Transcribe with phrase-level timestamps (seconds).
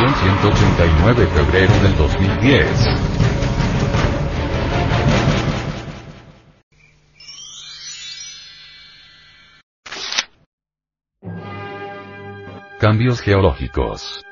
[0.00, 2.66] edición 189 febrero del 2010.
[12.78, 14.24] Cambios geológicos.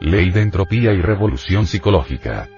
[0.00, 2.48] Ley de entropía y revolución psicológica.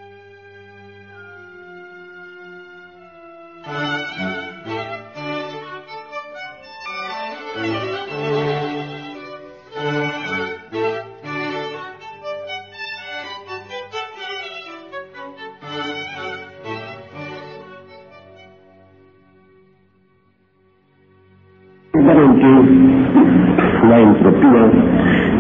[23.89, 24.65] La entropía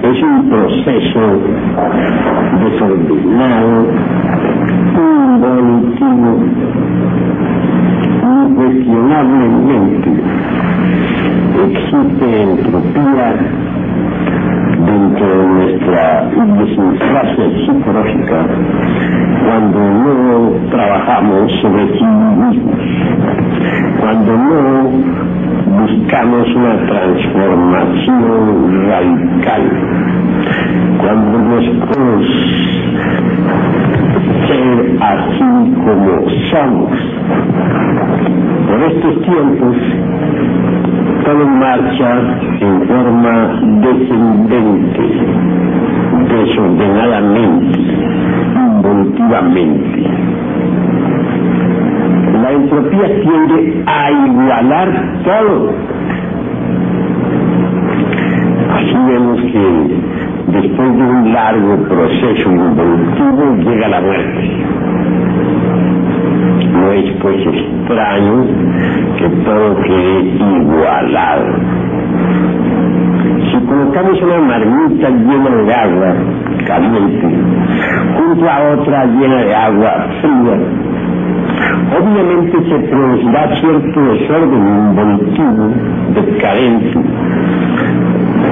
[0.02, 1.20] es un proceso
[2.62, 3.86] desordenado,
[4.96, 6.30] involutivo,
[8.56, 10.10] incuestionablemente
[11.64, 13.28] existe entropía
[14.86, 18.46] dentro de nuestra idiosincrasia psicológica
[19.46, 22.56] cuando no trabajamos sobre sí mismos,
[24.00, 25.45] cuando no
[25.76, 29.62] buscamos una transformación radical,
[30.98, 32.26] cuando nos podemos
[34.46, 35.50] ser así
[35.84, 36.12] como
[36.50, 36.92] somos.
[38.66, 39.76] Por estos tiempos,
[41.24, 42.10] todo marcha
[42.60, 43.34] en forma
[43.82, 45.04] descendente,
[46.28, 47.78] desordenadamente,
[48.56, 49.96] involutivamente
[52.46, 53.82] la entropía tiende
[54.56, 55.70] a igualar todo.
[58.72, 64.50] Así vemos que después de un largo proceso involutivo llega la muerte.
[66.72, 68.46] No es pues extraño
[69.18, 70.22] que todo quede
[70.62, 71.44] igualado.
[73.50, 76.14] Si colocamos una marmita llena de agua
[76.66, 77.28] caliente
[78.16, 80.85] junto a otra llena de agua fría,
[81.98, 85.70] obviamente se producirá cierto desorden involutivo,
[86.14, 86.98] decadente,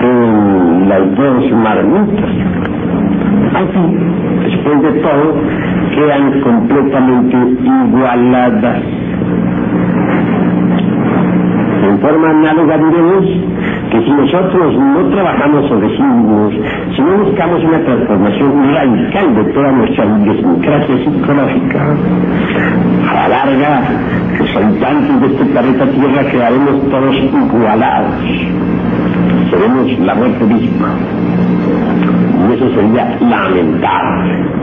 [0.02, 2.30] en las dos marmitas.
[3.54, 3.96] Así,
[4.44, 5.34] después de todo,
[5.94, 7.36] quedan completamente
[7.86, 8.82] igualadas.
[11.86, 13.53] En forma análoga diremos
[13.94, 16.52] que si nosotros no trabajamos sobre sí mismos,
[16.96, 21.96] si no buscamos una transformación radical de toda nuestra idiosincrasia psicológica,
[23.08, 23.82] a la larga,
[24.36, 28.14] los habitantes de este planeta Tierra quedaremos todos igualados.
[29.50, 30.88] Seremos la muerte misma.
[32.48, 34.54] Y eso sería lamentable.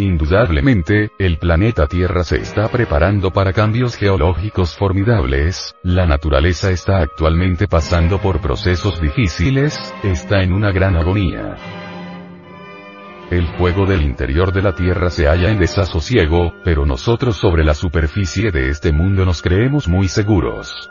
[0.00, 7.68] Indudablemente, el planeta Tierra se está preparando para cambios geológicos formidables, la naturaleza está actualmente
[7.68, 11.54] pasando por procesos difíciles, está en una gran agonía.
[13.30, 17.74] El fuego del interior de la Tierra se halla en desasosiego, pero nosotros sobre la
[17.74, 20.90] superficie de este mundo nos creemos muy seguros.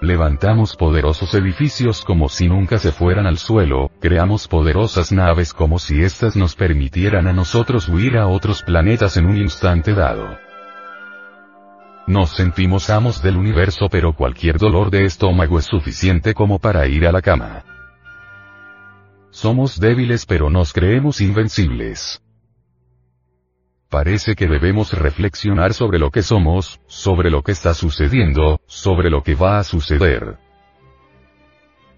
[0.00, 6.02] Levantamos poderosos edificios como si nunca se fueran al suelo, creamos poderosas naves como si
[6.02, 10.38] éstas nos permitieran a nosotros huir a otros planetas en un instante dado.
[12.06, 17.06] Nos sentimos amos del universo pero cualquier dolor de estómago es suficiente como para ir
[17.06, 17.64] a la cama.
[19.30, 22.20] Somos débiles pero nos creemos invencibles.
[23.88, 29.22] Parece que debemos reflexionar sobre lo que somos, sobre lo que está sucediendo, sobre lo
[29.22, 30.36] que va a suceder.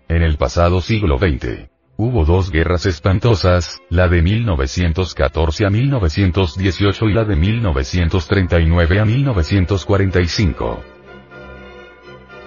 [0.08, 7.12] En el pasado siglo XX, hubo dos guerras espantosas, la de 1914 a 1918 y
[7.12, 10.84] la de 1939 a 1945.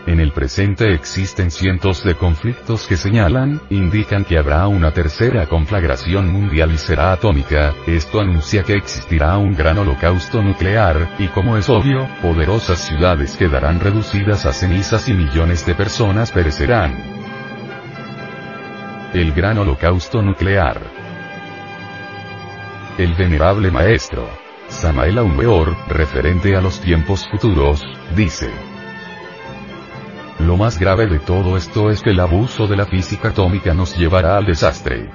[0.05, 6.29] En el presente existen cientos de conflictos que señalan, indican que habrá una tercera conflagración
[6.29, 11.69] mundial y será atómica, esto anuncia que existirá un gran holocausto nuclear, y como es
[11.69, 17.19] obvio, poderosas ciudades quedarán reducidas a cenizas y millones de personas perecerán.
[19.13, 20.79] El gran holocausto nuclear.
[23.00, 24.29] El venerable maestro,
[24.67, 27.83] Samael Aumeor, referente a los tiempos futuros,
[28.15, 28.51] dice,
[30.39, 33.97] lo más grave de todo esto es que el abuso de la física atómica nos
[33.97, 35.09] llevará al desastre.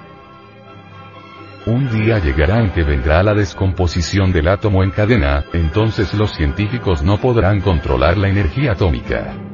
[1.64, 7.04] Un día llegará en que vendrá la descomposición del átomo en cadena, entonces los científicos
[7.04, 9.53] no podrán controlar la energía atómica.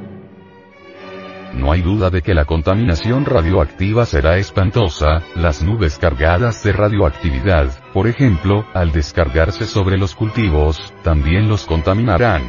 [1.54, 7.70] No hay duda de que la contaminación radioactiva será espantosa, las nubes cargadas de radioactividad,
[7.92, 12.42] por ejemplo, al descargarse sobre los cultivos, también los contaminarán.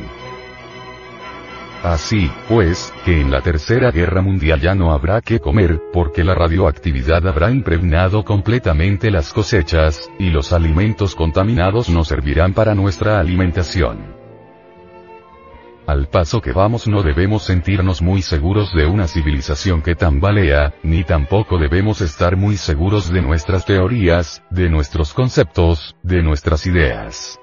[1.83, 6.35] Así, pues, que en la Tercera Guerra Mundial ya no habrá que comer, porque la
[6.35, 14.20] radioactividad habrá impregnado completamente las cosechas, y los alimentos contaminados no servirán para nuestra alimentación.
[15.87, 21.03] Al paso que vamos no debemos sentirnos muy seguros de una civilización que tambalea, ni
[21.03, 27.39] tampoco debemos estar muy seguros de nuestras teorías, de nuestros conceptos, de nuestras ideas.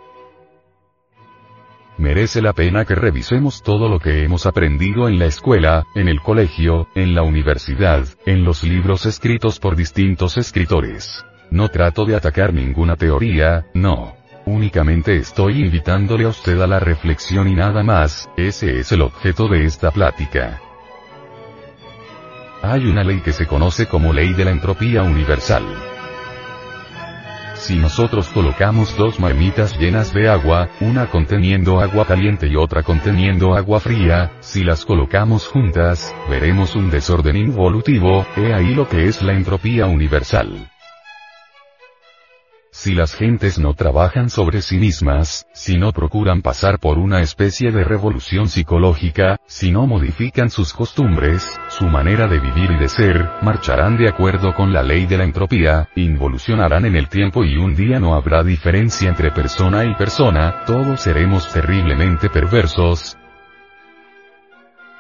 [1.99, 6.21] Merece la pena que revisemos todo lo que hemos aprendido en la escuela, en el
[6.21, 11.25] colegio, en la universidad, en los libros escritos por distintos escritores.
[11.51, 14.18] No trato de atacar ninguna teoría, no.
[14.51, 19.47] Únicamente estoy invitándole a usted a la reflexión y nada más, ese es el objeto
[19.47, 20.59] de esta plática.
[22.63, 25.65] Hay una ley que se conoce como ley de la entropía universal.
[27.57, 33.55] Si nosotros colocamos dos marmitas llenas de agua, una conteniendo agua caliente y otra conteniendo
[33.55, 39.21] agua fría, si las colocamos juntas, veremos un desorden involutivo, he ahí lo que es
[39.21, 40.71] la entropía universal.
[42.81, 47.73] Si las gentes no trabajan sobre sí mismas, si no procuran pasar por una especie
[47.73, 53.31] de revolución psicológica, si no modifican sus costumbres, su manera de vivir y de ser,
[53.43, 57.75] marcharán de acuerdo con la ley de la entropía, involucionarán en el tiempo y un
[57.75, 63.19] día no habrá diferencia entre persona y persona, todos seremos terriblemente perversos,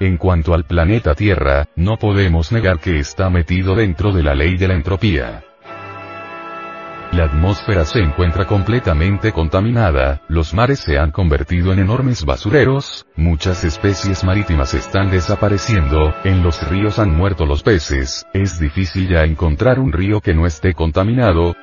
[0.00, 4.56] en cuanto al planeta Tierra, no podemos negar que está metido dentro de la ley
[4.56, 5.44] de la entropía.
[7.18, 13.64] La atmósfera se encuentra completamente contaminada, los mares se han convertido en enormes basureros, muchas
[13.64, 19.80] especies marítimas están desapareciendo, en los ríos han muerto los peces, es difícil ya encontrar
[19.80, 21.56] un río que no esté contaminado,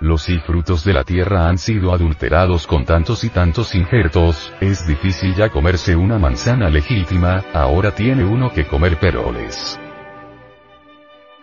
[0.00, 4.86] los y frutos de la tierra han sido adulterados con tantos y tantos injertos, es
[4.86, 9.76] difícil ya comerse una manzana legítima, ahora tiene uno que comer peroles.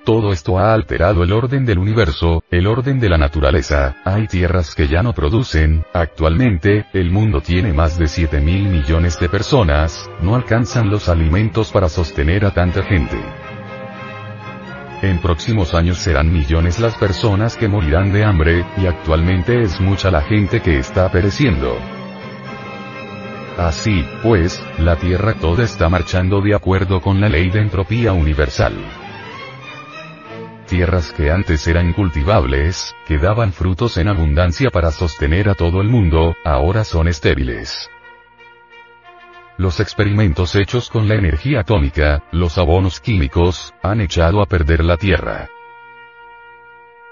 [0.04, 4.74] Todo esto ha alterado el orden del universo, el orden de la naturaleza, hay tierras
[4.74, 10.10] que ya no producen, actualmente, el mundo tiene más de 7 mil millones de personas,
[10.20, 13.22] no alcanzan los alimentos para sostener a tanta gente.
[15.04, 20.10] En próximos años serán millones las personas que morirán de hambre, y actualmente es mucha
[20.10, 21.78] la gente que está pereciendo.
[23.56, 28.74] Así, pues, la Tierra toda está marchando de acuerdo con la ley de entropía universal
[30.72, 35.90] tierras que antes eran cultivables, que daban frutos en abundancia para sostener a todo el
[35.90, 37.90] mundo, ahora son estériles.
[39.58, 44.96] Los experimentos hechos con la energía atómica, los abonos químicos, han echado a perder la
[44.96, 45.50] Tierra.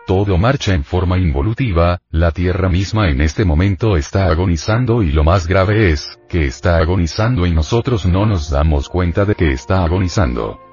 [0.08, 5.26] Todo marcha en forma involutiva, la Tierra misma en este momento está agonizando y lo
[5.26, 9.84] más grave es, que está agonizando y nosotros no nos damos cuenta de que está
[9.84, 10.69] agonizando.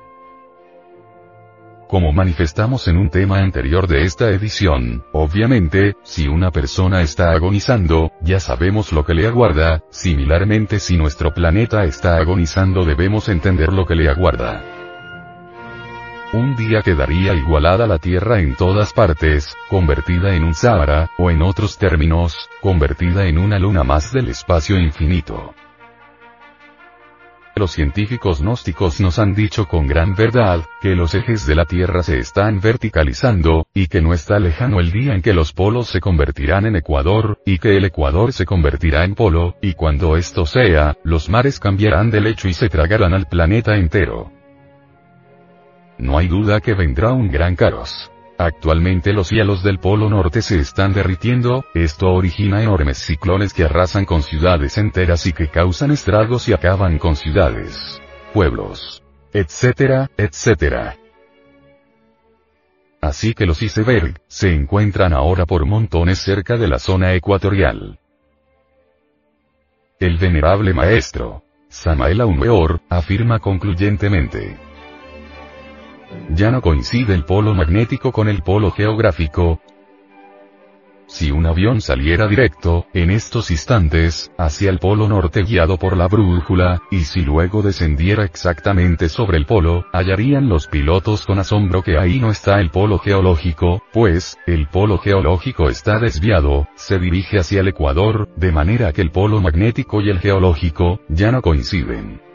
[1.89, 8.11] Como manifestamos en un tema anterior de esta edición, obviamente, si una persona está agonizando,
[8.21, 13.87] ya sabemos lo que le aguarda, similarmente si nuestro planeta está agonizando debemos entender lo
[13.87, 14.65] que le aguarda.
[16.33, 21.41] Un día quedaría igualada la Tierra en todas partes, convertida en un Sahara, o en
[21.41, 25.55] otros términos, convertida en una luna más del espacio infinito.
[27.59, 32.03] Los científicos gnósticos nos han dicho con gran verdad, que los ejes de la Tierra
[32.03, 35.99] se están verticalizando, y que no está lejano el día en que los polos se
[35.99, 40.99] convertirán en ecuador, y que el ecuador se convertirá en polo, y cuando esto sea,
[41.03, 44.31] los mares cambiarán de lecho y se tragarán al planeta entero.
[45.97, 48.11] No hay duda que vendrá un gran caos.
[48.39, 54.05] Actualmente los hielos del Polo Norte se están derritiendo, esto origina enormes ciclones que arrasan
[54.05, 58.01] con ciudades enteras y que causan estragos y acaban con ciudades,
[58.35, 59.03] pueblos,
[59.33, 60.97] etcétera, etcétera.
[63.01, 67.99] Así que los iceberg, se encuentran ahora por montones cerca de la zona ecuatorial.
[69.99, 74.59] El venerable maestro, Samael Weor, afirma concluyentemente,
[76.31, 79.61] ya no coincide el polo magnético con el polo geográfico.
[81.09, 86.09] Si un avión saliera directo, en estos instantes, hacia el polo norte guiado por la
[86.09, 91.97] brújula, y si luego descendiera exactamente sobre el polo, hallarían los pilotos con asombro que
[91.97, 97.61] ahí no está el polo geológico, pues, el polo geológico está desviado, se dirige hacia
[97.61, 102.26] el ecuador, de manera que el polo magnético y el geológico, ya no coinciden.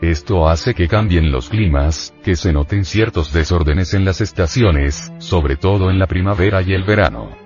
[0.00, 5.56] Esto hace que cambien los climas, que se noten ciertos desórdenes en las estaciones, sobre
[5.56, 7.36] todo en la primavera y el verano.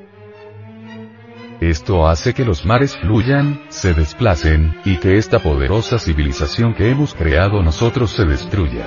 [1.63, 7.15] Esto hace que los mares fluyan, se desplacen, y que esta poderosa civilización que hemos
[7.15, 8.85] creado nosotros se destruya.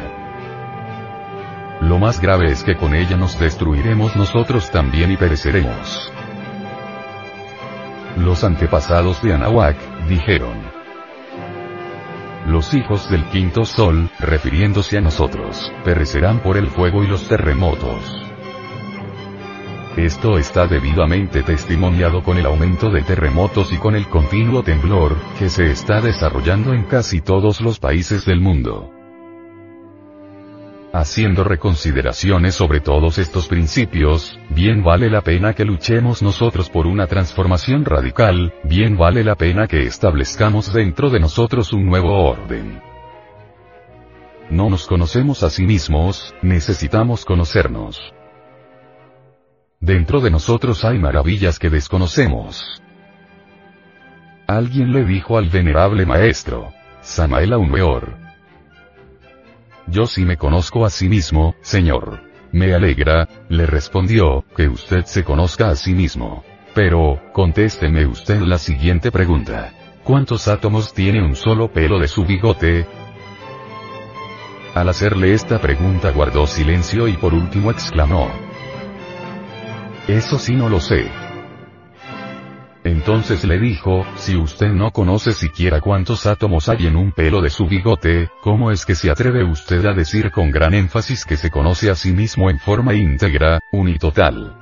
[1.81, 6.11] Lo más grave es que con ella nos destruiremos nosotros también y pereceremos.
[8.17, 10.74] Los antepasados de Anahuac, dijeron.
[12.45, 18.25] Los hijos del quinto sol, refiriéndose a nosotros, perecerán por el fuego y los terremotos.
[19.97, 25.49] Esto está debidamente testimoniado con el aumento de terremotos y con el continuo temblor, que
[25.49, 28.94] se está desarrollando en casi todos los países del mundo.
[30.97, 37.05] Haciendo reconsideraciones sobre todos estos principios, bien vale la pena que luchemos nosotros por una
[37.05, 42.81] transformación radical, bien vale la pena que establezcamos dentro de nosotros un nuevo orden.
[44.49, 47.99] No nos conocemos a sí mismos, necesitamos conocernos.
[49.81, 52.81] Dentro de nosotros hay maravillas que desconocemos.
[54.47, 56.71] Alguien le dijo al venerable maestro,
[57.01, 58.24] Samael Aumeor.
[59.87, 62.21] Yo sí me conozco a sí mismo, señor.
[62.51, 66.43] Me alegra, le respondió, que usted se conozca a sí mismo.
[66.73, 69.73] Pero, contésteme usted la siguiente pregunta.
[70.03, 72.87] ¿Cuántos átomos tiene un solo pelo de su bigote?
[74.73, 78.29] Al hacerle esta pregunta guardó silencio y por último exclamó,
[80.07, 81.24] eso sí no lo sé.
[83.05, 87.51] Entonces le dijo, si usted no conoce siquiera cuántos átomos hay en un pelo de
[87.51, 91.51] su bigote, ¿cómo es que se atreve usted a decir con gran énfasis que se
[91.51, 94.57] conoce a sí mismo en forma íntegra, unitotal?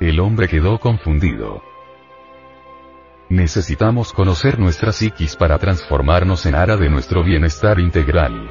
[0.00, 1.62] El hombre quedó confundido.
[3.28, 8.50] Necesitamos conocer nuestra psiquis para transformarnos en ara de nuestro bienestar integral.